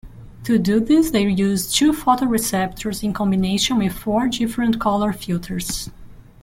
[0.45, 5.91] To do this they use two photoreceptors in combination with four different colour filters.